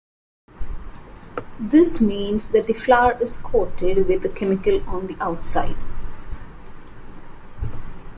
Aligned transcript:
This 1.59 2.01
means 2.01 2.47
that 2.47 2.65
the 2.65 2.73
flower 2.73 3.15
is 3.21 3.37
coated 3.37 4.07
with 4.07 4.25
a 4.25 4.29
chemical 4.29 4.81
on 4.89 5.05
the 5.05 5.15
outside. 5.21 5.75